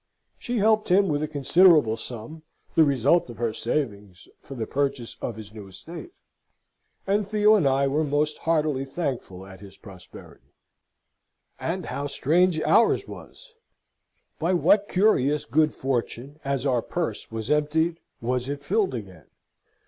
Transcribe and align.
She 0.39 0.57
helped 0.57 0.89
him 0.89 1.09
with 1.09 1.21
a 1.21 1.27
considerable 1.27 1.95
sum, 1.95 2.41
the 2.73 2.83
result 2.83 3.29
of 3.29 3.37
her 3.37 3.53
savings, 3.53 4.27
for 4.39 4.55
the 4.55 4.65
purchase 4.65 5.15
of 5.21 5.35
his 5.35 5.53
new 5.53 5.67
estate; 5.67 6.09
and 7.05 7.27
Theo 7.27 7.53
and 7.53 7.67
I 7.67 7.85
were 7.87 8.03
most 8.03 8.39
heartily 8.39 8.83
thankful 8.83 9.45
at 9.45 9.59
his 9.59 9.77
prosperity. 9.77 10.55
And 11.59 11.85
how 11.85 12.07
strange 12.07 12.59
ours 12.61 13.07
was! 13.07 13.53
By 14.39 14.55
what 14.55 14.89
curious 14.89 15.45
good 15.45 15.71
fortune, 15.71 16.39
as 16.43 16.65
our 16.65 16.81
purse 16.81 17.29
was 17.29 17.51
emptied, 17.51 17.99
was 18.19 18.49
it 18.49 18.63
filled 18.63 18.95
again! 18.95 19.27